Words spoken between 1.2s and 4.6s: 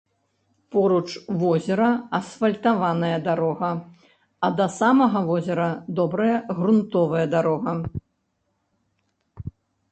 возера асфальтаваная дарога, а